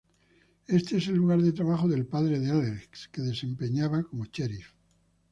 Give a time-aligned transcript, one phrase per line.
[0.67, 4.73] Este es el lugar de trabajo del padre de Alex, que desempeñaba como Sheriff.